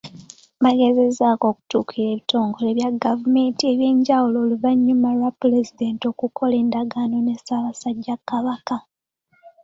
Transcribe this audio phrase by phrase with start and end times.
[0.63, 8.77] Bagezezzaako okutuukirira ebitongole bya gavumenti ebyenjawulo oluvannyuma lwa Pulezidenti okukola endagaano ne Ssaabasajja Kabaka.